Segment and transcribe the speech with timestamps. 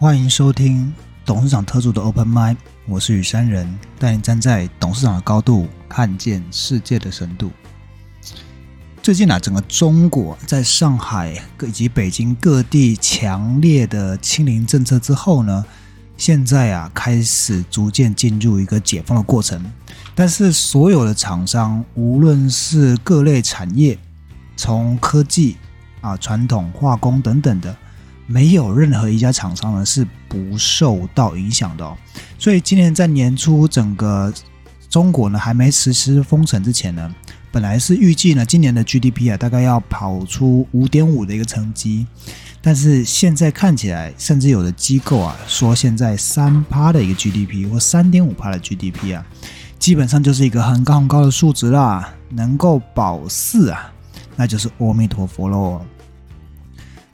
[0.00, 0.94] 欢迎收听
[1.24, 2.56] 董事长特助的 Open Mind，
[2.86, 7.50] 我是雨山人，带你站在董事长的高度，看见世界的深度。
[9.02, 15.66] 最近啊，整个中国在上海以及北京各地强烈的清零政策之后呢，
[16.16, 19.60] 现在啊开始逐渐进入一个解封的过程。
[20.14, 23.98] 但是所有的厂商，无论是各类产业，
[24.56, 25.56] 从科技
[26.00, 27.76] 啊、传统化工等等的。
[28.30, 31.96] 没有任何一家厂商呢是不受到影响的哦，
[32.38, 34.30] 所以今年在年初整个
[34.90, 37.14] 中国呢还没实施封城之前呢，
[37.50, 42.06] 本来是预计呢今年的 GDP 啊大概要跑出五点五的一个成绩，
[42.60, 49.24] 但是现在看起来，甚至有的机构啊说现在三趴的一个 GDP 或三点五趴的 GDP 啊，
[49.78, 53.90] 基本上就是一个很高很高的数值啦，能够保四啊，
[54.36, 55.80] 那就是阿弥陀佛喽。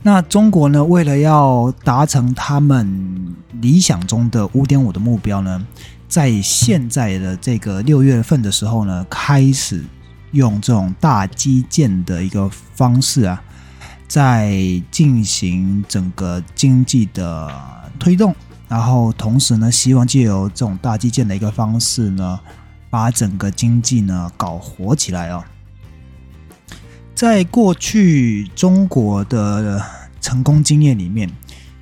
[0.07, 0.85] 那中国呢？
[0.85, 5.67] 为了要达成他们理想中的五点五的目标呢，
[6.07, 9.83] 在现在的这个六月份的时候呢，开始
[10.33, 13.43] 用这种大基建的一个方式啊，
[14.07, 14.53] 在
[14.91, 17.51] 进行整个经济的
[17.99, 18.37] 推动，
[18.69, 22.39] 然后同时呢，希望借由这种大基建的一个方式呢，
[22.91, 25.43] 把整个经济呢搞活起来哦。
[27.15, 29.81] 在过去中国的
[30.21, 31.31] 成功经验里面，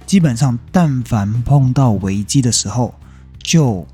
[0.05, 2.95] 基本上但凡碰到危机的时候，
[3.43, 3.87] 就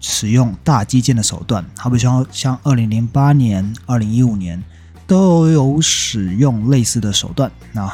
[0.00, 1.64] 使用大基建的手段。
[1.78, 4.62] 好比说，像二零零八年、二零一五年
[5.06, 7.50] 都有使用类似的手段。
[7.72, 7.90] 那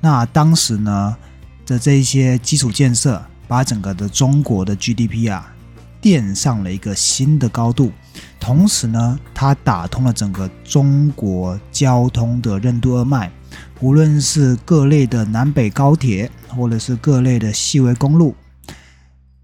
[0.00, 1.14] 那当时呢
[1.66, 5.52] 的这些基础建设，把整个的中国的 GDP 啊
[6.00, 7.92] 垫上了一个新的高度。
[8.38, 13.30] 同时呢，它打通了整个中国交通的任督二脉，
[13.80, 18.34] 无论是各类的南北高铁，或者是各类的细微公路，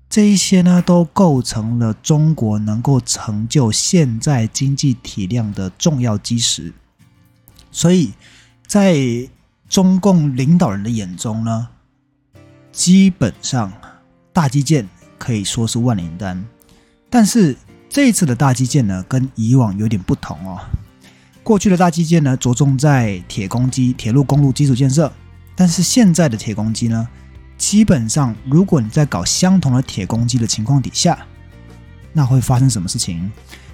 [0.09, 6.73] 这一些呢，都构成了中国能够成就现在经济体量的重要基石。
[7.71, 8.13] 所以，
[8.67, 8.97] 在
[9.69, 11.69] 中共领导人的眼中呢，
[12.73, 13.71] 基本上
[14.33, 14.89] 大基建
[15.19, 16.45] 可以说是万灵丹，
[17.11, 17.57] 但是。
[17.89, 20.61] 这一次的大基建呢，跟以往有点不同哦。
[21.43, 25.11] 过去的大基建呢，着重在铁公基、铁路、公路基础建设，
[25.55, 27.09] 但是现在的铁公基呢，
[27.57, 31.17] 基本上如果你在搞相同的铁公基的情况底下，
[32.13, 33.31] 那会发生什么事情？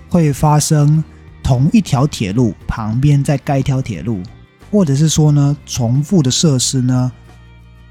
[0.08, 1.02] 会发生
[1.42, 4.22] 同一条铁路旁边再盖一条铁路，
[4.70, 7.10] 或者是说呢，重复的设施呢，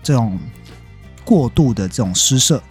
[0.01, 0.40] 这种
[1.25, 2.61] 过度的这种施设。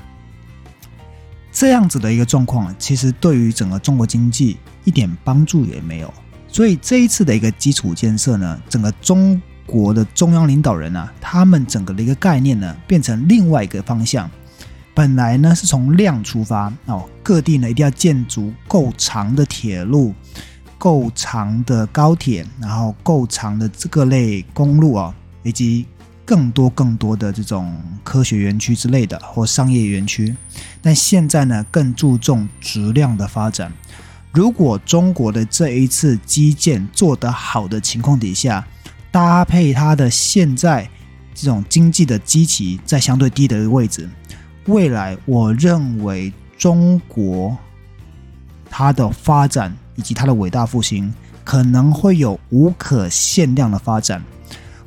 [1.61, 6.11] 这样子的一个状况，其实对于整个中国经济一点帮助也没有。
[6.49, 14.31] 所以这一次的一个基础建设呢，整个中国的中央领导人啊，他们整个的一个概念呢，变成另外一个方向。
[14.95, 20.15] 本来呢是从量出发哦，各地呢一定要建筑够长的铁路、
[20.79, 25.85] 够长的高铁，然后够长的这个类公路啊，以及。
[26.31, 30.33] 更多更多的这种科学园区之类的，或商业园区，
[30.81, 33.73] 但现在呢更注重质量的发展。
[34.31, 38.65] 如果中国的这一次基建做得好的情况底下，
[39.11, 40.89] 搭配它的现在
[41.35, 44.09] 这种经济的基期在相对低的位置，
[44.67, 47.59] 未来我认为中国
[48.71, 54.23] 它的发展以及它的伟大复兴可能会有无可限量的发展。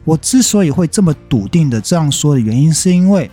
[0.05, 3.31] 我之所以会这么笃定的这样说的原因，是因为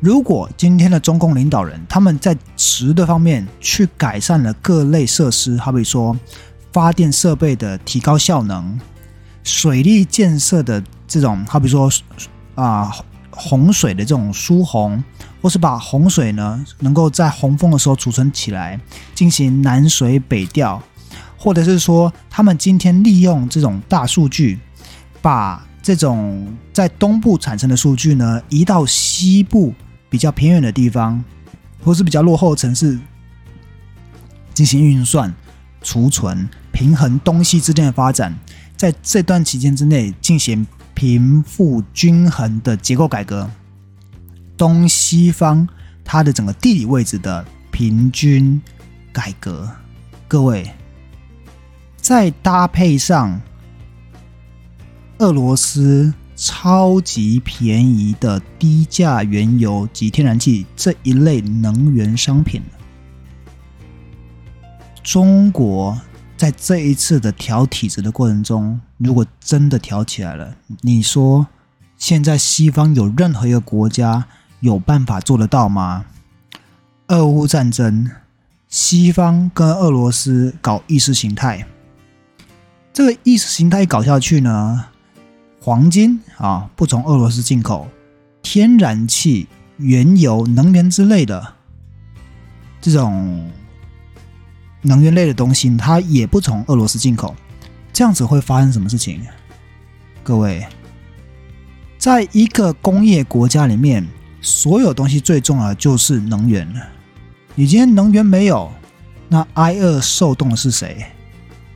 [0.00, 6.14] 如果今天的中共领导人他们在值的方面去改善了各类设施，好比说
[6.72, 8.78] 发电设备的提高效能、
[9.42, 11.90] 水利建设的这种，好比说
[12.54, 12.90] 啊
[13.30, 15.02] 洪水的这种疏洪，
[15.42, 18.80] 或是把洪水呢能够在洪峰的时候储存起来，
[19.14, 20.82] 进行南水北调，
[21.36, 24.58] 或者是说他们今天利用这种大数据。
[25.24, 29.72] 把这种在东部产生的数据呢，移到西部
[30.10, 31.24] 比较偏远的地方，
[31.82, 32.98] 或是比较落后的城市
[34.52, 35.32] 进行运算、
[35.80, 38.38] 储存、平衡东西之间的发展，
[38.76, 43.50] 在这段期间之内进行贫富均衡的结构改革，
[44.58, 45.66] 东西方
[46.04, 48.60] 它的整个地理位置的平均
[49.10, 49.70] 改革，
[50.28, 50.70] 各位
[51.96, 53.40] 再搭配上。
[55.18, 62.60] 俄罗斯超级便宜的低价原油及天然气这一类能源商品，
[65.04, 66.00] 中国
[66.36, 71.46] 在这一次的调体制的过程中，如果真的调起来了，你说
[71.96, 74.26] 现在西方有任何一个国家
[74.58, 76.04] 有办法做得到吗？
[77.06, 78.10] 俄乌战争，
[78.68, 81.64] 西方跟俄罗斯搞意识形态，
[82.92, 84.86] 这个意识形态搞下去呢，
[85.64, 87.88] 黄金啊不从俄罗斯进口，
[88.42, 91.54] 天然气、原油、能源之类的
[92.82, 93.50] 这种
[94.82, 97.34] 能源类的东西，它也不从俄罗斯进口，
[97.94, 99.22] 这样子会发生什么事情？
[100.22, 100.62] 各位。
[101.96, 104.06] 在一个工业国家里面，
[104.42, 106.68] 所有东西最重要的就是能源
[107.54, 108.70] 你今天能源没有，
[109.30, 111.06] 那挨饿受冻的是谁？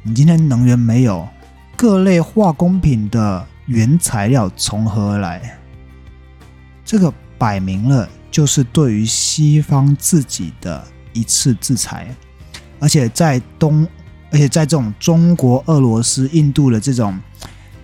[0.03, 1.27] 你今天能源没有，
[1.75, 5.59] 各类化工品的原材料从何而来？
[6.85, 12.13] 这个摆明了就是对于西方自己的一次制裁，
[12.81, 13.87] 而且在东，
[14.33, 17.17] 而且在这种中国、俄罗斯、印度的这种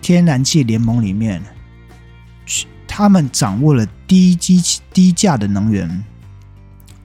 [0.03, 1.41] 天然气联盟里面。
[2.87, 6.05] 他们掌握了低基低价的能源，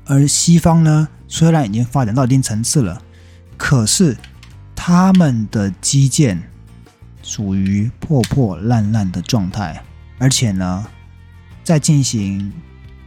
[0.05, 3.01] 而西方呢，虽然已经发展到一定层次了，
[3.57, 4.15] 可是
[4.75, 6.48] 他们的基建
[7.29, 9.79] 属于破破烂烂的状态，
[10.17, 10.83] 而且呢，
[11.63, 12.51] 在进行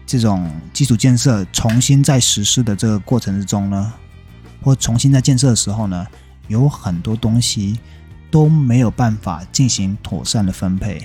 [0.07, 3.93] 这种基础建设重新再实施的这个过程之中呢，
[4.63, 6.07] 或重新在建设的时候呢，
[6.47, 7.81] 有很多东西
[8.31, 11.05] 都没有办法进行妥善的分配。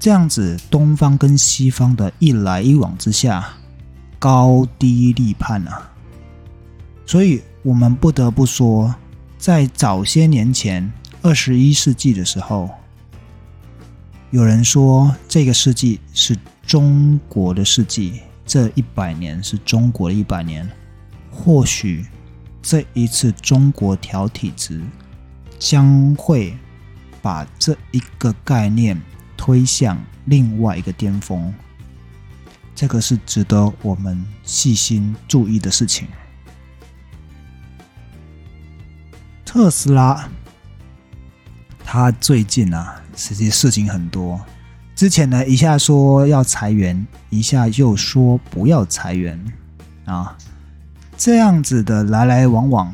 [0.00, 3.46] 这样子，东方跟西方的一来一往之下，
[4.18, 5.92] 高低立判啊！
[7.04, 8.94] 所以我们不得不说，
[9.36, 10.90] 在早些年前，
[11.24, 12.68] 二十一世纪的时候，
[14.30, 16.36] 有人说这个世纪是
[16.66, 20.70] 中国的世纪，这一百年是中国的一百年。
[21.30, 22.04] 或许
[22.60, 24.82] 这一次中国调体制，
[25.58, 26.54] 将会
[27.22, 29.00] 把这一个概念。
[29.36, 31.52] 推向另外一个巅峰，
[32.74, 36.08] 这个是值得我们细心注意的事情。
[39.44, 40.30] 特斯拉，
[41.94, 44.40] 他最近啊，实际事情很多。
[44.96, 49.40] 之前呢，一下说要裁员，一下又说不要裁员
[50.04, 50.36] 啊，
[51.16, 52.92] 这样子的来来往往，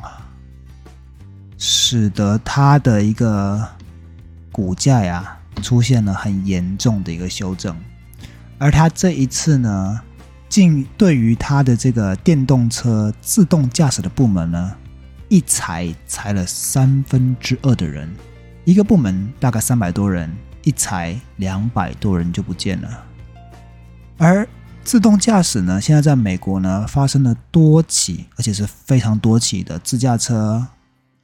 [1.57, 3.67] 使得他的一个
[4.53, 5.39] 股价呀。
[5.63, 7.75] 出现了很严重的一个修正，
[8.59, 10.01] 而他这一次呢，
[10.47, 14.75] 竟对于他的这个电动车自动驾驶的部门呢，
[15.31, 18.11] 一裁裁了三分之二的人，
[18.71, 20.33] 一个部门大概三百多人，
[20.63, 23.05] 一裁两百多人就不见了。
[24.17, 24.49] 而
[24.85, 30.65] 自动驾驶呢，现在在美国呢发生了多起，而且是非常多起的自驾车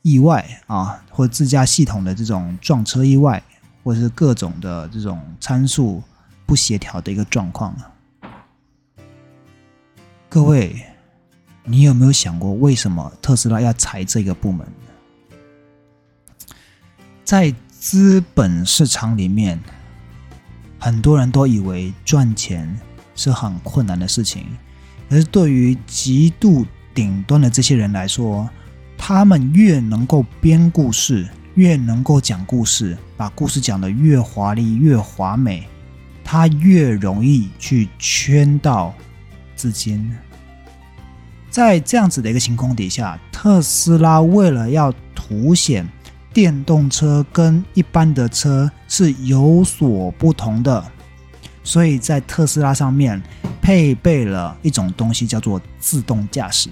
[0.02, 3.40] 意外啊，或自驾系统的这种撞车意外。
[3.84, 6.02] 或者是各种的这种参数
[6.44, 7.72] 不协调的一个状况
[10.28, 10.84] 各位，
[11.62, 14.66] 你有没有想过，为什么特斯拉要裁这个部门？
[17.26, 19.60] 在资本市场里面，
[20.78, 22.72] 很多人都以为赚钱
[23.16, 24.46] 是很困难的事情，
[25.10, 26.64] 可是对于极度
[26.94, 28.48] 顶端的这些人来说，
[28.96, 31.26] 他们越能够编故事。
[31.56, 35.66] 越能够讲故事，把故事讲得越华丽、越华美，
[36.22, 38.92] 他越容易去圈到
[39.54, 40.14] 资金。
[41.48, 45.88] 在这样子的一个情况底下，特斯拉为了要凸显
[46.36, 50.84] 电动车跟一般的车是有所不同的，
[51.64, 53.22] 所以在特斯拉上面
[53.62, 56.68] 配备了一种东西，叫做自动驾驶。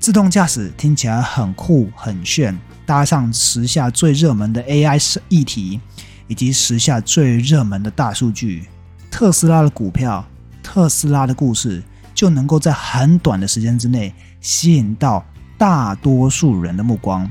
[0.00, 2.58] 自动驾驶听起来很酷、很炫。
[2.84, 5.80] 搭上时下最热门的 AI 议题，
[6.26, 8.66] 以及时下最热门的大数据，
[9.08, 10.26] 特斯拉的股票、
[10.64, 11.80] 特斯拉的故事，
[12.12, 15.24] 就能够在很短的时间之内吸引到
[15.56, 17.30] 大多数人的目光。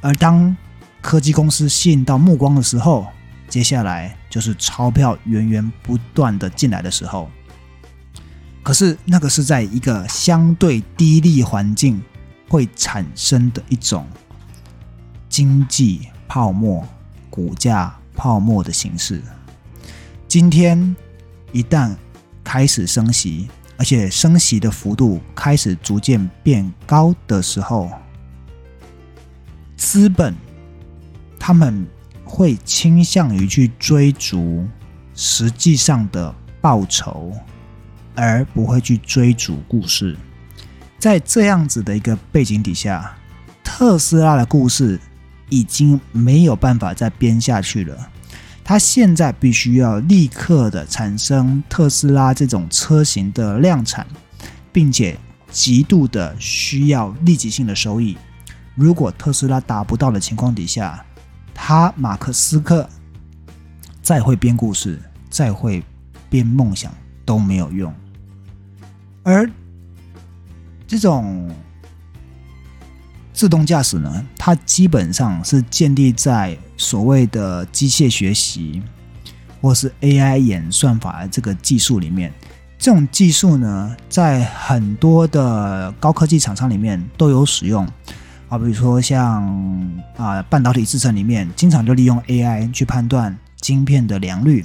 [0.00, 0.56] 而当
[1.06, 3.06] 科技公司吸引到目光的时候，
[3.48, 7.30] 接下来就是钞票源源不断的进来的时候。
[8.60, 12.02] 可是那个是在一个相对低利环境
[12.48, 14.04] 会产生的一种。
[15.28, 16.84] 经济泡沫、
[17.30, 19.22] 股价泡沫的形式，
[20.26, 20.96] 今天
[21.52, 21.94] 一旦
[22.42, 27.90] 开始升息，而且升息的幅度开始逐渐变高的时候，
[29.76, 30.34] 资本
[31.46, 31.86] 他们
[32.24, 34.66] 会倾向于去追逐
[35.14, 37.32] 实际上的报酬，
[38.16, 40.16] 而不会去追逐故事。
[40.98, 43.16] 在这样子的一个背景底下，
[43.62, 45.00] 特斯拉的故事。
[45.48, 47.96] 已经没有办法再编下去了。
[48.64, 54.04] 它现在必须要立刻的产生特斯拉这种车型的量产，
[54.72, 55.16] 并且
[55.52, 58.16] 极度的需要立即性的收益。
[58.74, 61.05] 如果特斯拉达不到的情况底下，
[61.58, 62.88] 他马克思克
[64.02, 65.82] 再会编故事，再会
[66.30, 66.94] 编梦想
[67.24, 67.92] 都没有用。
[69.24, 69.50] 而
[70.86, 71.50] 这种
[73.32, 78.80] 自动驾驶呢，它基本上是建立在所谓的机械学习
[79.60, 82.32] 或是 AI 演算法的这个技术里面。
[82.78, 87.88] 这种技术呢，在很多的高科技厂商里面都有使用。
[88.48, 89.44] 啊，比如说像
[90.16, 94.64] 啊半导体制程里面，经常就利用 AI 去判断晶片的良率，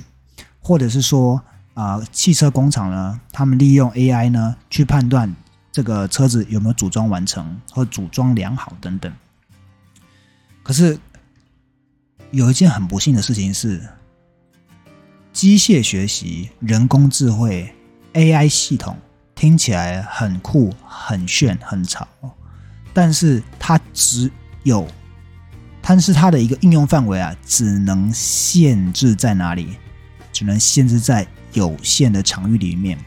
[0.59, 1.41] 或者是说
[1.73, 5.35] 啊汽车工厂呢，他们利用 AI 呢去判断
[5.71, 9.11] 这个车子有没有组装完成或组装良好等等。
[10.61, 10.99] 可是
[12.29, 13.81] 有一件很不幸的事情是，
[15.33, 17.73] 机械学习、人工智慧、
[18.13, 18.95] AI 系统
[19.33, 22.07] 听起来很酷、很炫、很潮。
[22.93, 24.31] 但是它只
[24.63, 24.87] 有，
[25.81, 29.75] 但是它的一个应用范围啊，只能限制在哪里？
[30.33, 32.97] 只能限制在有限的场域里面。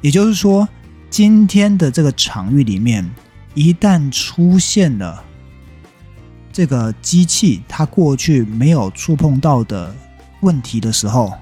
[0.00, 0.68] 也就是说，
[1.10, 3.08] 今天的这个场域里面，
[3.54, 5.24] 一旦出现了
[6.52, 9.94] 这个机器它过去没有触碰到的
[10.40, 11.32] 问题的时候，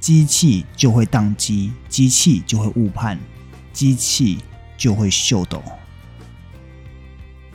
[0.00, 3.18] 机器就会宕机，机器就会误判，
[3.72, 4.38] 机器
[4.76, 5.62] 就会秀抖。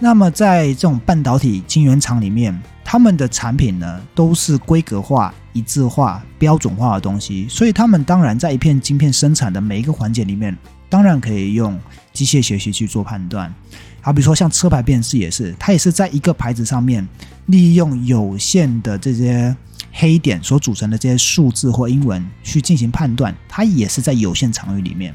[0.01, 11.77] 那么，在这种半导体晶圆厂里面，他们的产品呢都是规格化、一致化、标准化的东西，所以他们当然在一片晶片生产的每一个环节里面，当然可以用
[12.13, 13.53] 机械学习去做判断。
[13.99, 17.05] 好，比如说像车牌辨识也是，它也是在一个牌子上面
[17.47, 19.53] 利用有限的这些
[19.91, 25.13] 黑点所组成的这些数字或英文去进行判断，它也是在有限场域里面。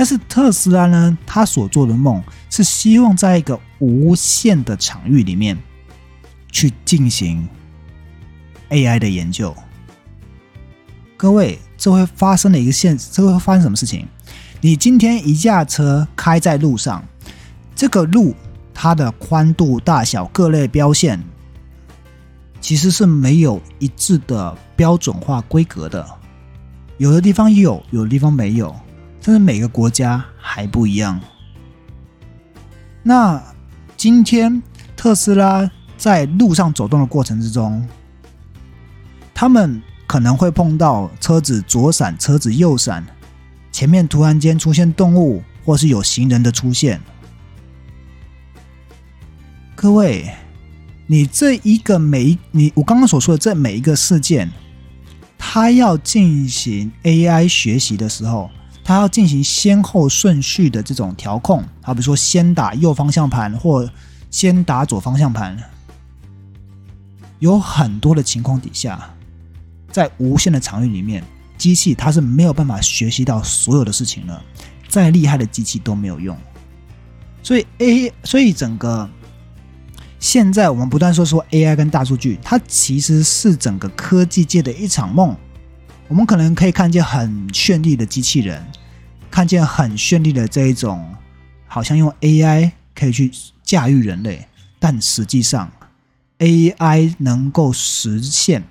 [0.00, 5.54] 但是特斯拉呢，他所做的梦是希望在一个无限的场域里面
[6.50, 7.46] 去进行
[8.70, 9.54] AI 的研究。
[11.18, 14.06] 各位，这会发生的一个现，这会发生什么事情？
[14.62, 17.04] 你今天一架车开在路上，
[17.76, 18.34] 这个路
[18.72, 21.22] 它的宽度、大小、各类标线，
[22.58, 26.08] 其实是没有一致的标准化规格的，
[26.96, 28.74] 有的地方有，有的地方没有。
[29.20, 31.20] 甚至每个国家还不一样。
[33.02, 33.42] 那
[33.96, 34.62] 今天
[34.96, 37.86] 特斯拉在路上走动的过程之中，
[39.34, 43.04] 他们可能会碰到车子左闪、车子右闪，
[43.70, 47.00] 前面突然间出现动物，或是有行人的出现。
[49.74, 50.34] 各位，
[51.06, 54.50] 你这一个每一你我刚刚所说的这每一个事件，
[55.38, 58.50] 它要进行 AI 学习的时候。
[58.82, 63.88] 它要进行先后顺序的这种调控，好，比如说先打右方向盘或
[64.30, 65.56] 先打左方向盘，
[67.38, 69.08] 有很多的情况底下，
[69.92, 71.22] 在无限的场域里面，
[71.56, 74.42] 机器它是没有办法学习到所有的事情了，
[74.88, 76.36] 再厉害的机器都没有用。
[77.42, 79.08] 所以 A，所以整个
[80.18, 85.36] 现在我们不断说说 AI 跟大数据，它其实是整个科技界的一场梦。
[86.10, 88.60] 我们可能可以看见很绚丽的机器人。
[89.30, 91.08] 看见很绚丽的这一种，
[91.68, 93.30] 好像用 AI 可以去
[93.62, 94.44] 驾驭人类，
[94.80, 95.70] 但实际上
[96.40, 98.64] AI 能够实现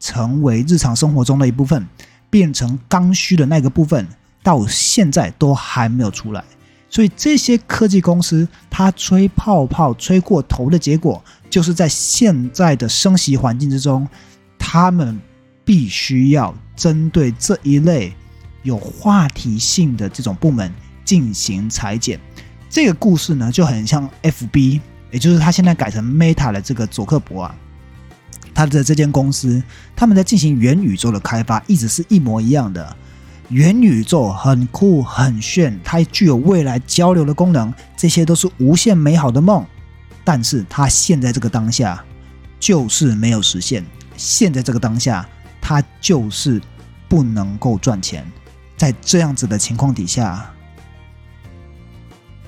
[0.00, 1.86] 成为日常生活中的一部分，
[2.30, 4.08] 变成刚需的那个部分，
[4.42, 6.42] 到现在都还没有出来。
[6.88, 14.08] 所以这些科技公司，它吹泡泡吹过头的结果，就是在现在的升息环境之中，
[14.58, 15.20] 他们
[15.66, 18.14] 必须要针对这一类。
[18.62, 20.72] 有话题性的这种部门
[21.04, 22.18] 进行裁剪，
[22.68, 24.80] 这个故事呢就很像 FB，
[25.12, 27.54] 也就是他现在改成 Meta 的这个佐克伯啊，
[28.52, 29.62] 他的这间公司
[29.94, 32.96] 他们在进行元宇宙的开发，一直是一模一样的。
[33.50, 39.64] 元宇宙很酷很炫，它具有未来交流的功能，这些都是无限美好的梦，
[40.24, 42.04] 但是它现在这个当下
[42.58, 45.24] 就是没有实现，现在这个当下
[45.68, 46.62] 他就是
[47.08, 48.24] 不能够赚钱。
[48.76, 50.48] 在这样子的情况底下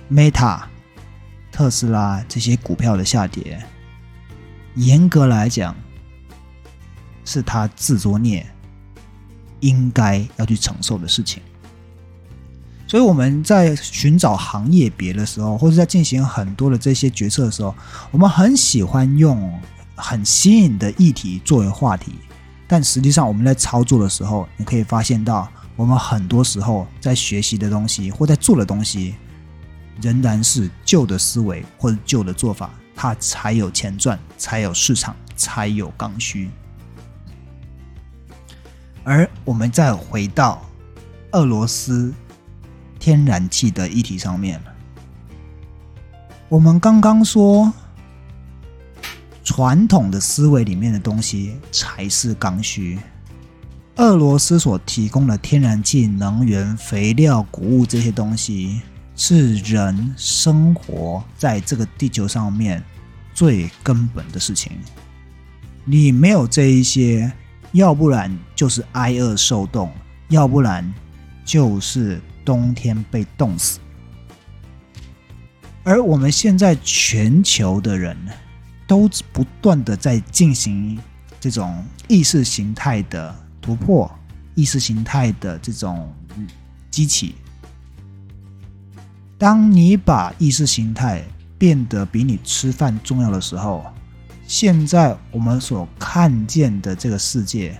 [0.09, 0.63] ，Meta、
[1.51, 3.61] 特斯拉这些股票的下跌，
[4.77, 5.75] 严格来讲，
[7.25, 8.47] 是他自作孽，
[9.59, 11.43] 应该要去承受的事情。
[12.87, 17.75] 所以我们在寻找行业别的时候，或者在进行很多的这些决策的时候，
[18.13, 19.61] 我们很喜欢用
[19.97, 22.13] 很新颖的议题作为话题，
[22.71, 29.15] 但实际上我们在操作的时候，你可以发现到，我们很多时候在学习的东西或在做的东西，
[30.03, 36.51] 仍然是旧的思维或者旧的做法，它才有钱赚，才有市场，才有刚需。
[39.03, 40.61] 而我们再回到
[41.33, 42.13] 俄罗斯
[42.99, 44.61] 天然气的议题上面
[46.51, 47.73] 我们刚刚说。
[49.49, 52.99] 传统的思维里面的东西才是刚需。
[53.97, 58.83] 俄罗斯所提供的天然气、能源、肥料、谷物这些东西，
[59.17, 62.85] 是人生活在这个地球上面
[63.33, 64.73] 最根本的事情。
[65.87, 67.33] 你没有这一些，
[67.73, 69.91] 要不然就是挨饿受冻，
[70.29, 70.93] 要不然
[71.43, 73.79] 就是冬天被冻死。
[75.85, 78.15] 而我们现在全球的人。
[78.89, 80.99] 都不断的在进行
[81.39, 84.11] 这种意识形态的突破，
[84.57, 86.13] 意识形态的这种
[86.91, 87.37] 激起。
[89.37, 91.23] 当你把意识形态
[91.57, 93.85] 变得比你吃饭重要的时候，
[94.47, 97.79] 现在我们所看见的这个世界，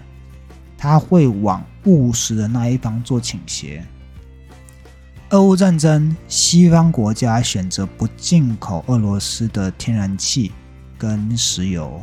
[0.77, 3.83] 它会往务实的那一方做倾斜。
[5.31, 10.53] 俄乌战争，西方国家选择不进口俄罗斯的天然气。
[10.99, 12.03] 跟石油，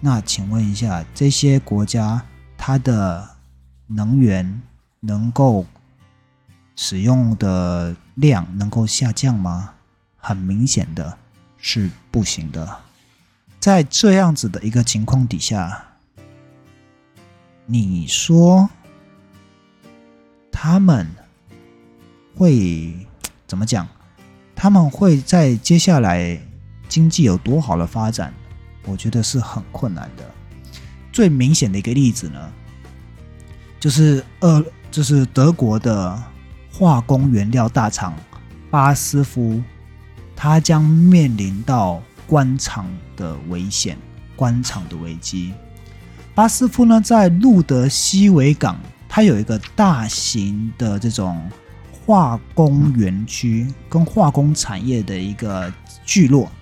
[0.00, 2.22] 那请问一下，这些国家
[2.58, 3.26] 它的
[3.86, 4.62] 能源
[5.00, 5.64] 能够
[6.76, 9.72] 使用的量能够下降吗？
[10.18, 11.16] 很明显的
[11.56, 12.78] 是不行的。
[13.58, 15.86] 在这样子的一个情况底下，
[17.64, 18.68] 你说
[20.52, 21.06] 他们
[22.36, 23.06] 会
[23.46, 23.88] 怎么讲？
[24.54, 26.38] 他们会在接下来？
[26.88, 28.32] 经济有多好的发展，
[28.84, 30.24] 我觉得是很困难的。
[31.12, 32.52] 最明显的一个例子呢，
[33.80, 36.22] 就是呃，就是德国的
[36.72, 38.14] 化工原料大厂
[38.70, 39.62] 巴斯夫，
[40.34, 43.96] 它将面临到官厂的危险、
[44.34, 45.54] 官厂的危机。
[46.34, 51.50] 巴斯夫呢，在路德西维港，它有一个大型的这种
[52.04, 55.72] 化工园区跟化工产业的一个
[56.04, 56.52] 聚落。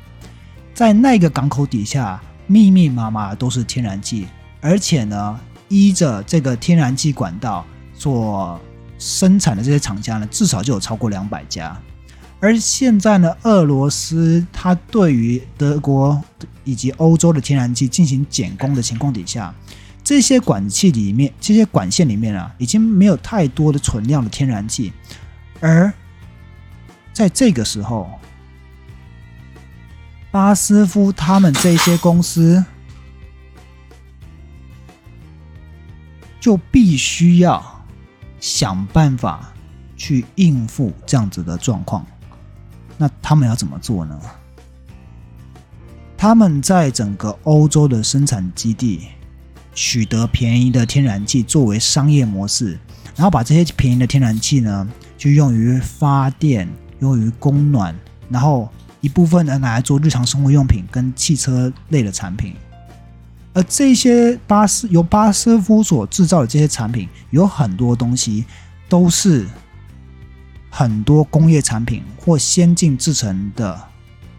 [0.74, 4.26] 在那个港口底下，密密麻麻都是天然气，
[4.60, 8.60] 而且呢，依着这个天然气管道所
[8.98, 11.80] 生产的这些厂家呢，至少就有超过两百家。
[12.40, 16.20] 而现在呢，俄罗斯它对于德国
[16.64, 19.54] 以及欧洲的天然气进行减工的情况底下，
[20.02, 24.92] 这些管气里面、这些管线里面啊，已经没有太多的存量的天然气，
[25.60, 25.90] 而
[27.12, 28.10] 在这个时候。
[30.34, 32.64] 巴斯夫他们这些公司
[36.40, 37.86] 就必须要
[38.40, 39.52] 想办法
[39.96, 42.04] 去应付这样子的状况。
[42.98, 44.20] 那他们要怎么做呢？
[46.16, 49.06] 他们在整个欧洲的生产基地
[49.72, 52.76] 取得便宜的天然气作为商业模式，
[53.14, 56.68] 然后把这些便宜的天然气呢，就用于发电、
[56.98, 57.96] 用于供暖，
[58.28, 58.68] 然后。
[59.04, 62.54] 一部分呢拿来做日常生活用品跟汽车类的产品，
[63.52, 68.46] 而这些巴斯由巴斯夫所制造的这些产品，有很多东西
[68.88, 69.46] 都是
[70.70, 73.78] 很多工业产品或先进制成的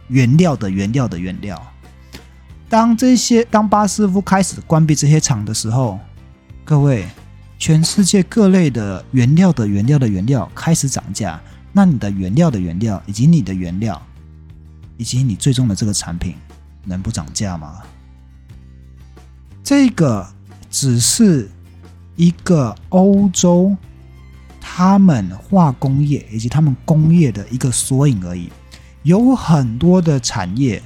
[0.07, 1.61] 原料的原料的原料。
[2.67, 5.99] 当这些当巴斯夫开始关闭这些厂的时候，
[6.63, 7.05] 各位，
[7.59, 11.39] 全世界各类的原料的原料的原料开始涨价，
[11.71, 14.01] 那你的原料的原料以及你的原料。
[14.97, 16.35] 以及你最终的这个产品
[16.83, 17.81] 能不涨价吗？
[19.63, 20.27] 这个
[20.69, 21.49] 只是
[22.15, 23.75] 一个欧洲
[24.61, 28.49] 他们化工业以及他们工业的一个缩影而已。
[29.03, 30.81] 有很多的产业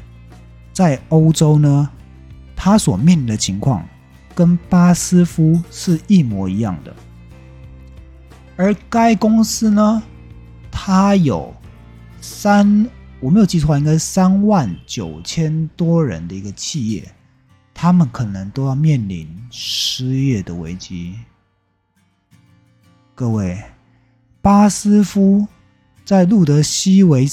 [0.74, 1.90] 在欧洲呢，
[2.56, 3.86] 它所面临的情况
[4.34, 6.96] 跟巴斯夫是一模一样的。
[8.56, 10.02] 而该公司呢，
[10.72, 11.54] 它有
[12.22, 12.90] 三。
[13.22, 17.06] 我没有记错，应该是三万九千多人的一个企业，
[17.74, 21.18] 他们可能都要面临失业的危机。
[23.14, 23.62] 各位，
[24.42, 25.46] 巴斯夫
[26.06, 27.28] 在路德西维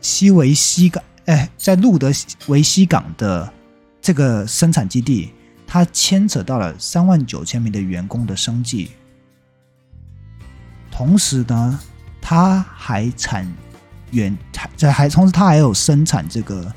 [0.00, 2.12] 西维西港，哎，在路德
[2.46, 3.52] 维西港的
[4.00, 5.32] 这个生产基地，
[5.66, 8.92] 它牵扯到了三万九千名的员工的生计，
[10.92, 11.80] 同时呢，
[12.20, 13.52] 它还产。
[14.12, 14.36] 远，
[14.76, 16.72] 在还同时，它还有生产这个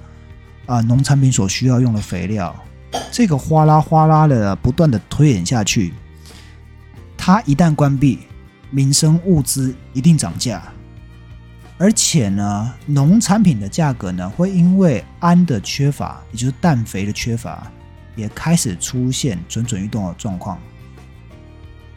[0.66, 2.56] 啊农产品所需要用的肥料，
[3.12, 5.94] 这个哗啦哗啦的不断的推演下去，
[7.18, 8.20] 它一旦关闭，
[8.72, 10.64] 民生物资一定涨价，
[11.78, 17.72] 而且呢，农产品的价格呢会因为氨的缺乏，也就是氮肥的缺乏，
[18.16, 20.60] 也开始出现蠢蠢欲动的状况。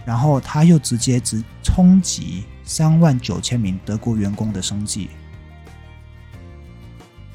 [0.05, 5.09] 然后他又直接直冲击三万九千名德国员工的生计。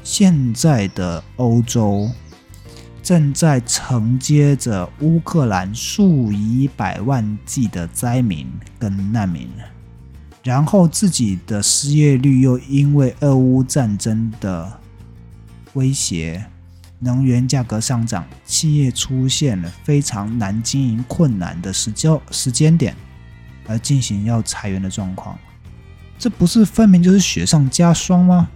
[0.08, 2.10] 现在的欧洲
[3.04, 8.48] 正在承接着乌克兰数以百万计的灾民
[8.80, 9.50] 跟难民，
[10.44, 14.80] 然后自己的失业率又因为俄乌战争的
[15.74, 16.46] 威胁。
[17.00, 22.96] 能源价格上涨，企业出现了非常难经营困难的时交时间点，
[23.68, 25.38] 而进行要裁员的状况，
[26.18, 28.48] 这不是分明就是雪上加霜吗？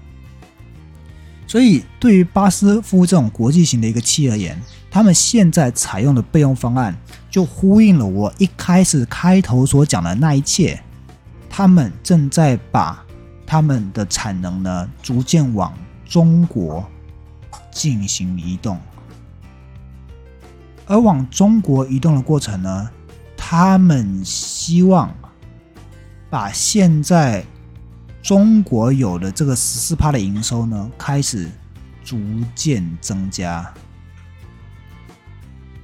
[1.52, 4.58] 所以，对于巴斯夫这种国际型的一个企业而言，
[4.90, 6.96] 他们现在采用的备用方案，
[7.30, 10.82] 就呼应了我一开始开头所讲的那一切。
[11.50, 13.04] 他们正在把
[13.46, 16.90] 他们的产能呢，逐渐往中国。
[17.70, 18.78] 进行移动，
[20.86, 22.90] 而往中国移动的过程呢，
[23.38, 25.14] 他们希望
[26.30, 27.46] 把现在
[28.22, 31.50] 中国有的这个十四趴的营收呢，开始
[32.04, 32.20] 逐
[32.54, 33.74] 渐增加。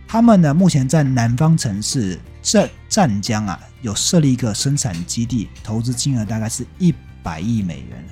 [0.07, 8.05] 他们呢，目前在南方城市浙湛江啊，有设立一个生产基地，投资金额大概是一百亿美元。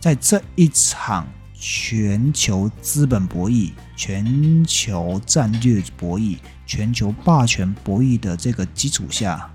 [0.00, 1.26] 在这一场。
[1.64, 9.48] 全球资本博弈、全球战略博弈、全球霸权博弈的这个基础下，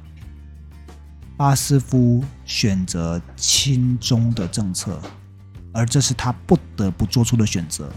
[1.37, 4.99] 巴斯夫选择亲中的政策，
[5.71, 7.89] 而这是他不得不做出的选择。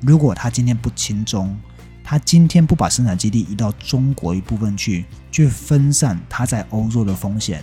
[0.00, 1.54] 如果他今天不亲中，
[2.02, 7.62] 他今天不把生产基地移到中国一部分去，去分散他在欧洲的风险，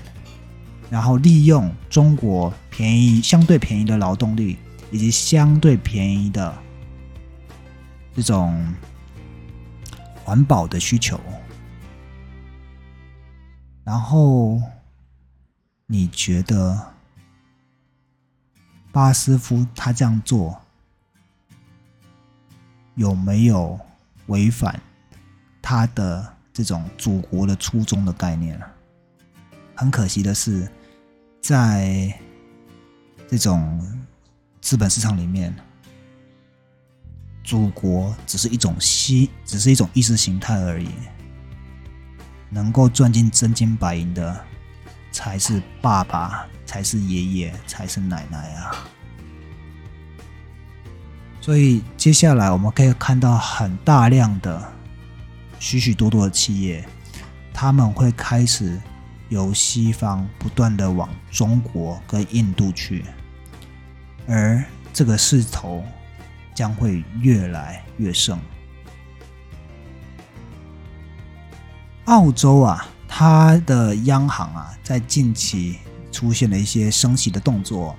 [0.89, 4.57] 然后利用中国便宜、相对便宜的劳动力。
[4.93, 6.53] 以及相对便宜的
[8.13, 8.61] 这种
[10.21, 11.17] 环保的需求，
[13.85, 14.61] 然后
[15.91, 16.93] 你觉得
[18.93, 20.57] 巴斯夫他这样做
[22.95, 23.77] 有没有
[24.27, 24.81] 违反
[25.61, 28.57] 他的这种祖国的初衷的概念
[29.75, 30.71] 很可惜的是，
[31.41, 32.17] 在
[33.27, 34.01] 这种。
[34.61, 35.51] 资本市场里面，
[37.43, 40.87] 祖国只是一种西，只是一种意识形态而已。
[42.47, 44.45] 能够赚进真金白银的，
[45.11, 48.87] 才是爸爸，才是爷爷，才是奶奶啊！
[51.41, 54.71] 所以接下来我们可以看到很大量的、
[55.59, 56.87] 许许多多的企业，
[57.53, 58.79] 他们会开始
[59.29, 63.03] 由西方不断的往中国跟印度去。
[64.27, 65.83] 而这个势头
[66.53, 68.39] 将会越来越盛。
[72.05, 75.77] 澳洲啊，它的央行啊，在近期
[76.13, 77.93] 出现了一些升息的动作，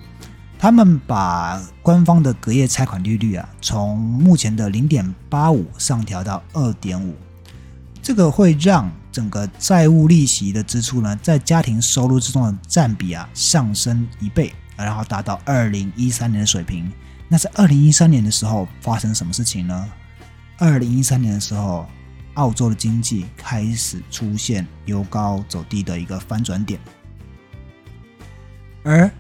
[0.58, 7.14] 他们把官方的隔夜拆款利率啊，从目前的零点八五上调到二点五，
[8.02, 14.50] 这个会让整个债务利息的支出呢，在家庭收入之中的占比啊，上升一倍。
[14.74, 16.90] 然后达到二零一三年的水平。
[17.28, 19.88] 那在二零一三年的时候发生什么事情呢？
[20.58, 21.86] 二零一三年的时候，
[22.34, 26.80] 澳洲的经济开始出现由高走低的一个翻转点。
[28.82, 29.10] 而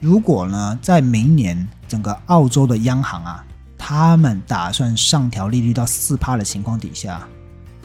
[0.00, 3.44] 如果呢，在明年整个澳洲的央行啊，
[3.76, 7.26] 他们打算上调利率到四帕的情况底下，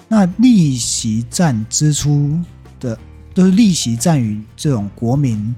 [0.07, 2.39] 那利息占支出
[2.79, 2.97] 的
[3.33, 5.55] 都是利息占于这种国民。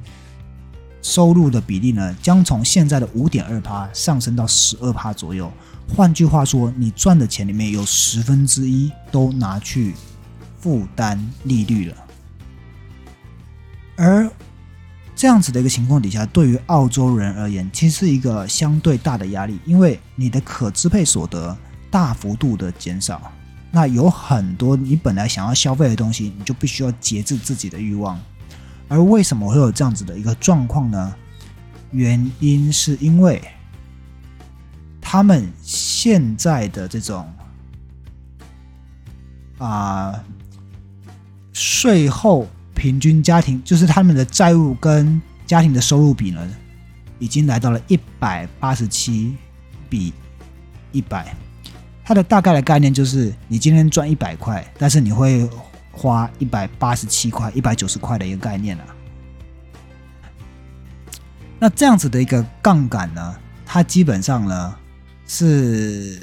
[1.02, 5.50] 收入的比例呢，将从现在的五点二趴上升到十二趴左右。
[5.96, 9.94] 换句话说，你赚的钱里面有十分之一都拿去
[10.60, 11.96] 负担利率了。
[13.98, 14.32] 而
[15.14, 21.58] 这样子的一个情况底下，对于澳洲人而言，其实是一个相对大的压力，因为你的可支配所得
[21.92, 23.30] 大幅度的减少，
[23.72, 28.18] 那有很多你本来想要消费的东西，你就必须要节制自己的欲望。
[28.88, 31.14] 而为什么会有这样子的一个状况呢？
[31.92, 33.42] 原因是因为
[35.12, 37.28] 他们现在的这种
[39.58, 40.24] 啊
[41.52, 46.48] 税后平均家庭，就是他们的债务跟家庭的收入比呢，
[47.18, 49.36] 已经来到了一百八十七
[49.90, 50.14] 比
[50.92, 51.36] 一百。
[52.04, 55.50] 它的大概的概念就是，你今天赚一百块，但是你会
[55.92, 58.86] 花一百八十七块、一百九十块的一个概念啊。
[61.58, 64.76] 那这样子的一个杠杆呢，它基本上呢
[65.32, 66.20] 是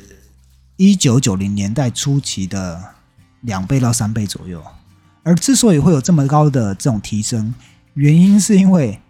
[0.77, 2.83] 一九九零年代初期的
[3.43, 4.61] 两倍到三倍左右。
[5.23, 7.55] 而之所以会有这么高的这种提升，
[7.95, 9.01] 原因是因为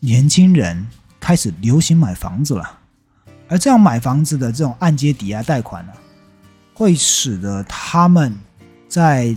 [0.00, 0.88] 年轻人
[1.20, 2.80] 开始流行买房子了，
[3.48, 5.92] 而这样买房子的这种按揭抵押贷款呢。
[6.74, 8.36] 会使得他们
[8.88, 9.34] 在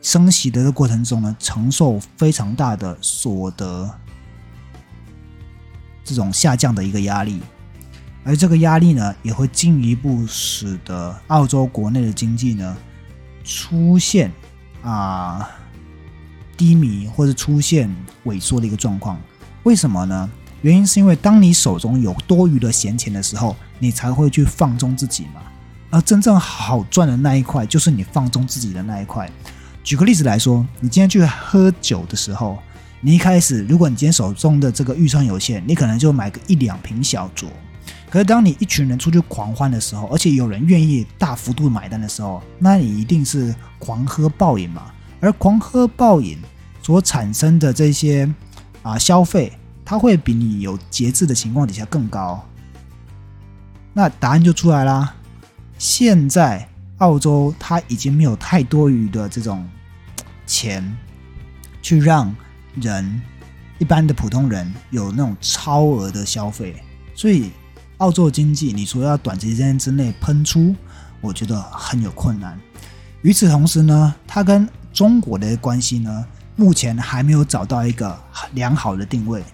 [0.00, 3.88] 升息的过程中呢，承受非常大的所得
[6.02, 7.40] 这种下降的一个压力，
[8.24, 12.76] 而这个压力呢，也会进一步使得澳洲国内的经济呢
[13.42, 14.30] 出现
[14.82, 15.48] 啊
[16.56, 17.94] 低迷或者出现
[18.26, 19.18] 萎缩的一个状况。
[19.62, 20.30] 为什么呢？
[20.62, 25.40] 原因是因为当你手中有多余的闲钱的时候，你才会去放纵自己嘛。
[25.88, 29.28] 而真正好赚的那一块，就是你放纵自己的那一块。
[29.82, 32.58] 举个例子来说，你今天去喝酒的时候，
[33.00, 37.46] 你一开始，如果你今天手中的这个预算有限，你可能就买个一两瓶小酌。
[38.10, 44.90] 可是当你一群人出去狂欢的时候，而且有人愿意大幅度买单的时候，那你一定是狂喝暴饮嘛。
[45.20, 46.36] 而狂喝暴饮
[46.82, 48.28] 所产生的这些
[48.82, 49.52] 啊消费，
[49.84, 52.44] 它会比你有节制的情况底下更高。
[53.92, 55.14] 那答案就出来啦。
[55.78, 56.68] 现在
[56.98, 59.64] 澳洲它已经没有太多余的这种
[60.46, 60.96] 钱，
[61.80, 62.34] 去让
[62.74, 63.22] 人
[63.78, 66.74] 一般的普通人有那种超额的消费，
[67.14, 67.50] 所以
[68.00, 70.74] 澳洲经济你说要短时间之内喷出，
[71.20, 72.58] 我觉得很有困难。
[73.20, 78.18] 与此同时呢，它跟中国的关系呢，目前还没有找到一个
[78.54, 79.44] 良好的定位。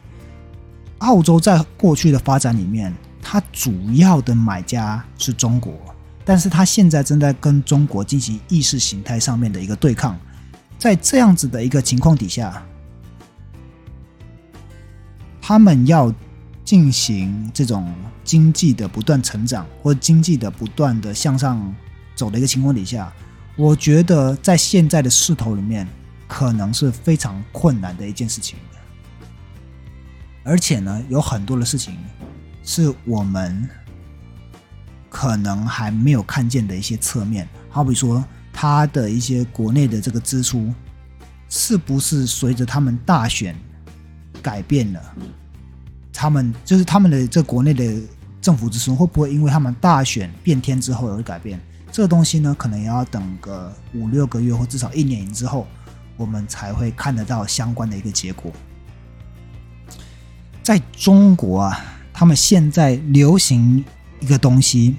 [0.98, 5.74] 澳洲在过去的发展里面，它主要的买家是中国。
[6.24, 10.16] 但是它现在正在跟中国进行意识形态上面的一个对抗，
[10.78, 12.64] 在这样子的一个情况底下，
[15.40, 16.14] 他们要
[16.64, 17.92] 进行这种
[18.26, 21.74] 经济的不断成长或经济的不断的向上
[22.14, 23.10] 走的一个情况底下，
[23.56, 25.88] 我觉得在现在的势头里面，
[26.28, 28.58] 可能是非常困难的一件事情。
[30.42, 31.96] 而且呢，有很多的事情
[32.64, 33.66] 是我们。
[35.08, 40.70] 可能还没有看见的一些侧面，好比说他的一些国内的这个支出，
[41.48, 43.56] 是不是随着他们大选
[44.42, 45.00] 改变了？
[46.12, 47.98] 他们就是他们的这国内的
[48.46, 51.60] 政府支出会不会因为他们大选变天之后而改变？
[51.90, 55.66] 这个东西呢，可能也要等个五六个月或至少一年之后，
[56.16, 58.52] 我们才会看得到相关的一个结果。
[60.62, 63.84] 在中国啊，他们现在流行
[64.20, 64.94] 一个东西。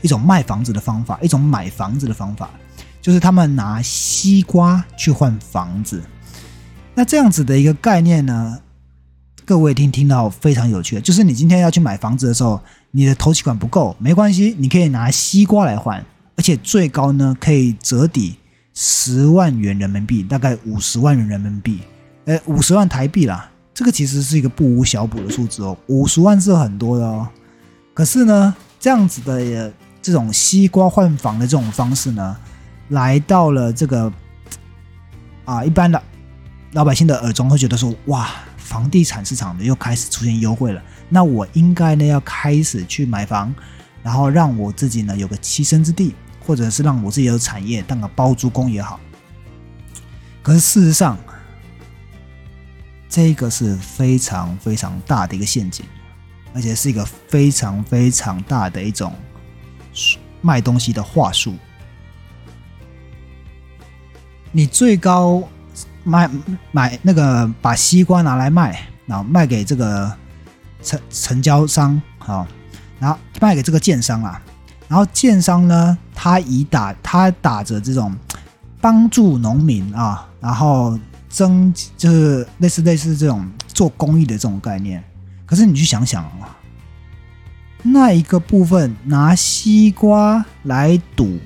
[0.00, 2.50] 一种卖房子的方法，一种买房子的方法，
[3.00, 6.02] 就是他们拿西瓜去换房子。
[6.94, 8.58] 那这样子的一个概念呢，
[9.44, 11.00] 各位听听到非常有趣。
[11.00, 12.60] 就是你今天要去买房子的时候，
[12.92, 15.98] 你的头期款不够，没关系，你可以拿西瓜来换，
[16.36, 18.36] 而且最高呢可以折抵
[18.72, 21.80] 十万元人民币，大概五十万元人民币，
[22.26, 23.50] 呃，五十万台币啦。
[23.74, 27.26] 这个其实是一个不无小补的数字哦，五十万是很多的哦。
[27.92, 29.72] 可是呢，这样子的。
[30.04, 32.36] 这种西瓜换房的这种方式呢，
[32.88, 34.12] 来到了这个
[35.44, 36.02] 啊，一般的
[36.72, 38.28] 老百姓的耳中会觉得说：哇，
[38.72, 40.82] 房地产市场呢又开始出现优惠了。
[41.10, 43.54] 那我应该呢要开始去买房，
[44.02, 48.98] 然后让我自己呢有个栖身之地，或者是让我自己有产业当个包租公也好。
[50.42, 51.18] 可是事实上，
[53.10, 55.84] 这个是非常非常大的一个陷阱，
[56.54, 59.12] 而且是一个非常非常大的一种。
[60.40, 61.54] 卖东西的话术，
[64.50, 65.46] 你最高
[66.04, 66.30] 卖
[66.70, 70.12] 买那个把西瓜拿来卖，然后卖给这个
[70.82, 72.46] 成成交商啊，
[72.98, 74.40] 然后卖给这个建商啊，
[74.88, 78.14] 然后建商呢，他以打他打着这种
[78.80, 85.02] 帮助农民啊，然后增就是类似类似这种做公益的这种概念，
[85.46, 86.58] 可是你去想想啊。
[87.84, 91.40] 那一个部分拿西瓜来赌，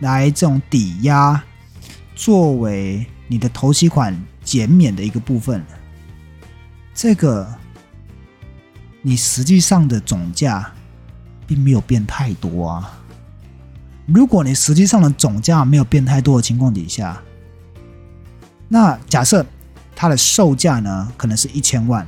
[0.00, 1.40] 来这种抵押，
[2.16, 5.62] 作为你的头期款减免的一个部分，
[6.94, 7.46] 这个
[9.02, 10.72] 你实际上的总价
[11.46, 12.98] 并没有变太多啊。
[14.06, 17.20] 如果你实际上的总价没有变太多的情况底下，
[18.66, 19.44] 那假设
[19.94, 22.06] 它的售价呢可能是一千万。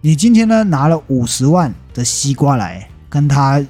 [0.00, 3.64] 你今天呢拿了五十万的西瓜来跟他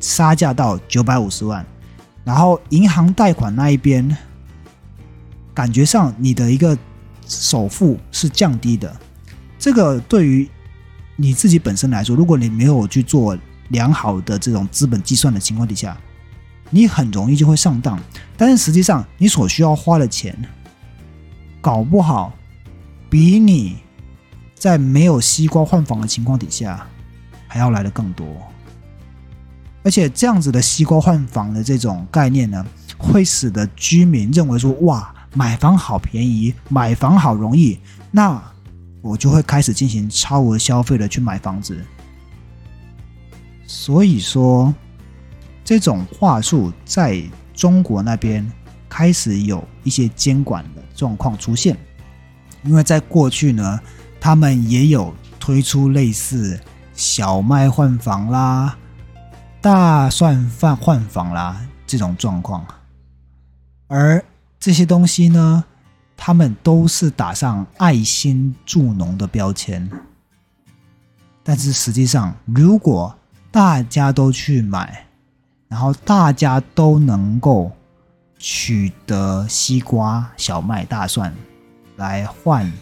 [0.00, 1.64] 杀价到九百五十万，
[2.24, 4.16] 然后银行贷款那一边，
[5.58, 6.78] 感觉上你的一个
[7.26, 8.96] 首付是降低的，
[9.58, 10.48] 这个对于
[11.16, 13.36] 你自己本身来说，如果你没有去做
[13.70, 15.98] 良好的这种资本计算的情况底下，
[16.70, 17.98] 你很容易就会上当。
[18.36, 20.32] 但是实际上，你所需要花的钱，
[21.60, 22.32] 搞不好
[23.10, 23.78] 比你
[24.54, 26.86] 在没有西瓜换房的情况底下
[27.48, 28.28] 还要来的更多。
[29.82, 32.64] 而且这样子的西瓜换房的这种概念呢，
[32.96, 37.78] 会使得居民认为说：哇，买房好便宜，买房好容易。
[38.10, 38.42] 那
[39.00, 41.84] 我就会开始进行超额消费的去买房子。
[43.66, 44.74] 所以说，
[45.64, 47.22] 这种话术在。
[47.58, 48.48] 中国那边
[48.88, 51.76] 开始有一些监管的状况出现，
[52.62, 53.80] 因为在过去呢，
[54.20, 56.56] 他们也有推出类似
[56.94, 58.78] 小麦换房啦、
[59.60, 62.64] 大蒜饭换房啦这种状况，
[63.88, 64.24] 而
[64.60, 65.64] 这些东西呢，
[66.16, 69.90] 他们都是打上爱心助农的标签，
[71.42, 73.16] 但是实际上，如果
[73.50, 75.04] 大家都去买。
[75.70, 77.70] 然后大家都能够
[78.38, 81.30] 取得西瓜、小麦、大蒜
[81.96, 82.72] 来换，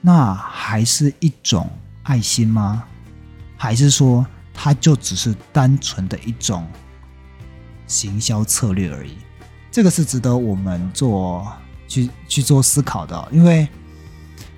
[0.00, 1.70] 那还是一种
[2.02, 2.82] 爱心吗？
[3.56, 6.66] 还是说它就只是单纯的一种
[7.86, 9.16] 行销策略而已？
[9.76, 11.46] 这个是值得我们做
[11.86, 13.68] 去去做思考的，因为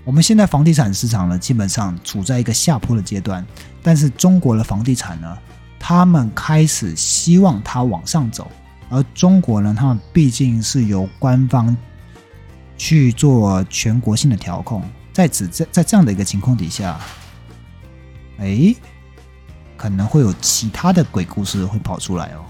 [0.05, 3.45] 我们现在房地产市场呢，基本上处在一个下坡的阶段，
[3.83, 5.37] 但是中国的房地产呢？
[5.77, 8.49] 他们开始希望它往上走，
[8.91, 11.77] 而中国呢，他们毕竟是由官方
[12.77, 16.97] 去做全国性的调控，在此在在这样的一个情况底下，
[18.39, 18.73] 哎，
[19.77, 22.45] 可能会有其他的鬼故事会跑出来哦。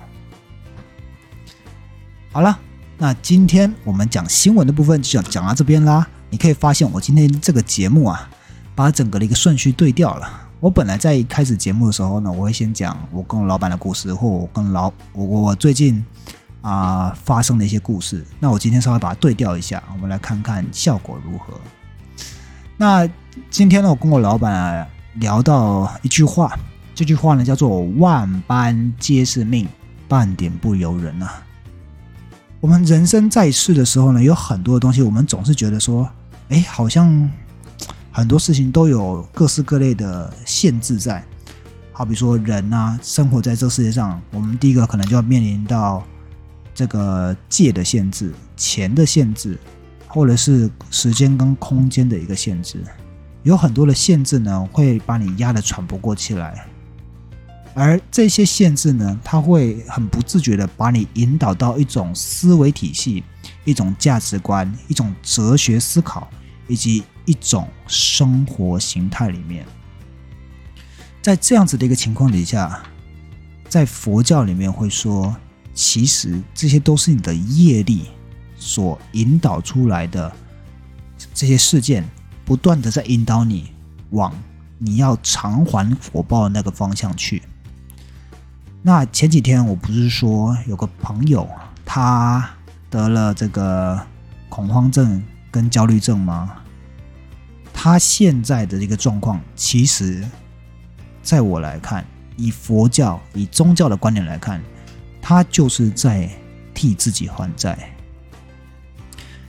[2.30, 2.58] 好了，
[2.98, 6.06] 那今天我们讲新闻的部分就讲到这边啦。
[6.28, 8.28] 你可以发现我今天这个节目啊，
[8.74, 10.30] 把整个的一个顺序对调了。
[10.60, 16.04] 我本来在开始节目的时候呢，我会先讲我跟我老板的故事，或我跟老我我最近
[16.60, 18.22] 啊发生的一些故事。
[18.38, 21.54] 那我今天稍微把它对调一下，我们来看看效果如何。
[22.76, 23.08] 那
[23.48, 26.54] 今天呢，我跟我老板聊到一句话，
[26.94, 29.66] 这句话呢叫做“万般皆是命，
[30.06, 31.42] 半点不由人”啊。
[32.60, 36.08] 我们人生在世的时候呢，有很多的东西，我们总是觉得说，
[36.48, 37.28] 哎，好像。
[38.10, 41.24] 很多事情都有各式各类的限制在，
[41.92, 46.02] 好比说人啊，生活在这世界上，我们第一个可能就要面临到
[46.74, 49.56] 这个界的限制、钱的限制，
[50.08, 52.82] 或者是时间跟空间的一个限制。
[53.44, 56.66] 有很多的限制呢，会把你压得喘不过气来，
[57.78, 63.22] 而这些限制呢，它会很不自觉的把你引导到一种思维体系、
[63.64, 66.28] 一种价值观、一种哲学思考。
[66.70, 69.64] 以及一种生活形态里面，
[71.22, 72.82] 在这样子的一个情况底下，
[73.70, 75.34] 在佛教里面会说，
[75.72, 78.08] 其实这些都是你的业力
[78.54, 80.30] 所引导出来的
[81.32, 82.06] 这些事件，
[82.44, 83.72] 不断的在引导你
[84.10, 84.30] 往
[84.76, 87.42] 你要偿还果报的那个方向去。
[88.82, 91.48] 那前几天我不是说有个朋友
[91.84, 92.48] 他
[92.88, 94.00] 得了这个
[94.48, 95.22] 恐慌症。
[95.50, 96.52] 跟焦虑症吗？
[97.72, 100.22] 他现在的这个状况，其实，
[101.22, 102.04] 在我来看，
[102.36, 104.62] 以佛教、以宗教的观点来看，
[105.22, 106.28] 他就是在
[106.74, 107.78] 替自己还债。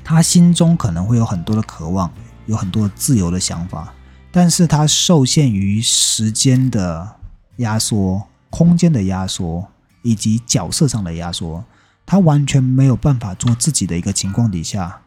[0.01, 2.09] 他心中可能会有很多的渴望，
[2.45, 3.93] 有很多自由的想法，
[4.31, 7.17] 但是他受限于时间的
[7.57, 9.67] 压缩、空间的压缩
[10.01, 11.63] 以及角色上的压缩，
[12.05, 15.01] 他完全没有办法做自己的一个情况底下。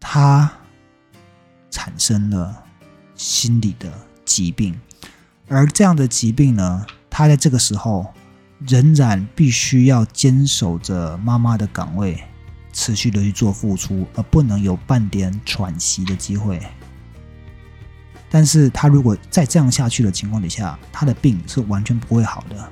[0.00, 0.52] 他
[1.70, 2.62] 产生了
[3.14, 3.92] 心理的
[4.24, 4.78] 疾病，
[5.48, 8.12] 而这样的疾病呢，他在这个时候
[8.58, 12.22] 仍然必须要坚守着妈妈的岗位，
[12.72, 16.60] 持续的去做付出，而不能有半点喘息的机会。
[18.34, 22.68] 但是他如果再这样下去的情况底下，他的病是完全不会好的。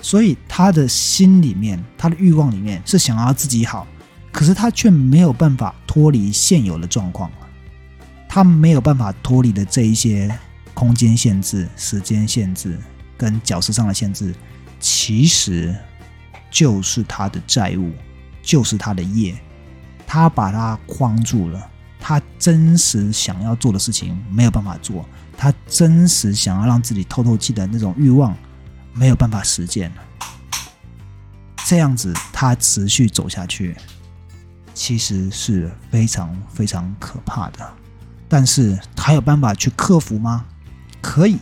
[0.00, 3.84] 所以他的心里面，他的欲望里面是想要自己好。
[4.30, 7.28] 可是他却没有办法脱离现有的状况，
[8.28, 10.32] 他没有办法脱离的这一些
[10.72, 12.78] 空间限制、时间限制
[13.18, 14.32] 跟角色上的限制，
[14.78, 15.74] 其实
[16.48, 17.90] 就是他的债务，
[18.40, 19.34] 就是他的业，
[20.06, 21.68] 他把他框住了，
[22.08, 25.04] 他真实想要做的事情没有办法做，
[25.36, 28.32] 他真实想要让自己透透气的那种欲望
[28.92, 29.92] 没有办法实践。
[31.66, 33.76] 这样子，他持续走下去，
[34.72, 37.68] 其实是非常非常可怕的。
[38.28, 40.44] 但是他有办法去克服吗？
[41.02, 41.36] 可以，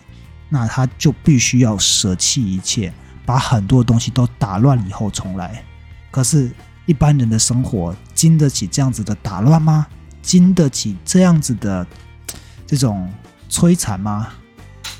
[0.48, 2.90] 那他就必须要舍弃一切，
[3.26, 5.62] 把很多东西都打乱以后重来。
[6.10, 6.50] 可是，
[6.86, 9.86] 一般人的生活经得起这样子的打乱吗？
[10.24, 11.86] 经得起这样子的
[12.66, 13.08] 这种
[13.48, 14.28] 摧残吗？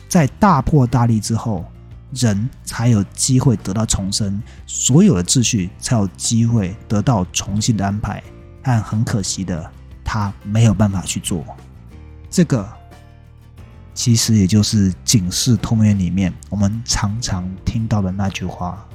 [0.08, 1.64] 在大破大立之后。
[2.16, 8.22] 人才有机会得到重生，所有的秩序才有机会得到重新的安排。
[8.62, 9.68] 但很可惜的，
[10.04, 11.44] 他没有办法去做。
[12.30, 12.72] 这个
[13.94, 18.86] 其实也就是《警世通言》里面我们常常听到的那句话：“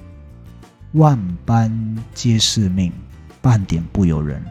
[0.94, 2.94] 万般皆是命，
[3.42, 4.42] 半点不由人。”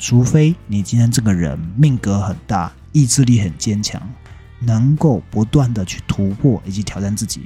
[0.00, 4.00] 除非你今天这个人命格很大，意志力很坚强，
[4.58, 7.42] 能够不断的去突破以及挑战自己。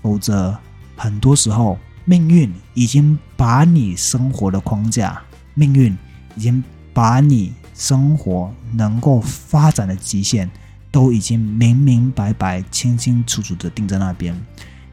[0.00, 0.56] 否则，
[0.96, 5.20] 很多时候，命运已经把你生活的框架，
[5.52, 5.94] 命运
[6.36, 10.50] 已经把你生活能够发展的极限，
[10.90, 14.34] 都已经明明白白、清清楚楚的定在那边。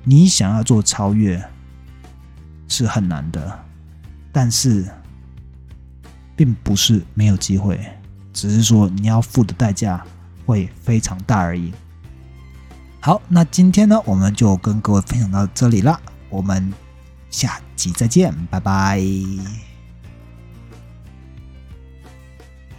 [0.03, 1.41] 你想要做超越，
[2.67, 3.59] 是很难的，
[4.33, 4.85] 但是，
[6.37, 7.77] 并不是没有机会，
[8.31, 10.01] 只是说你要付的代价
[10.45, 11.73] 会非常大而已。
[13.01, 16.73] 好，那今天呢，我们就跟各位分享到这里了，我们
[17.29, 19.01] 下集再见，拜拜。